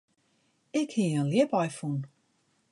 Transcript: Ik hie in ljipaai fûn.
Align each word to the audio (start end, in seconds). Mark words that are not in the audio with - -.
Ik 0.79 0.89
hie 0.95 1.13
in 1.19 1.29
ljipaai 1.31 1.69
fûn. 1.77 1.99